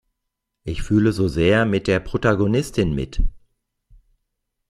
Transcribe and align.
Ich 0.63 0.81
fühle 0.81 1.11
so 1.11 1.27
sehr 1.27 1.65
mit 1.67 1.85
der 1.85 1.99
Protagonistin 1.99 2.95
mit. 2.95 3.21